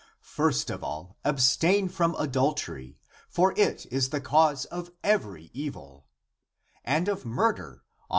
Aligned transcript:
First 0.33 0.71
of 0.71 0.83
all 0.83 1.19
abstain 1.23 1.87
from 1.87 2.15
adultery, 2.17 2.97
for 3.29 3.53
it 3.55 3.85
is 3.91 4.09
the 4.09 4.19
cause 4.19 4.65
of 4.65 4.89
every 5.03 5.51
evil, 5.53 6.07
<and 6.83 7.07
of 7.07 7.23
murder, 7.23 7.83
on 7.99 7.99
2 7.99 7.99
Matt. 7.99 8.09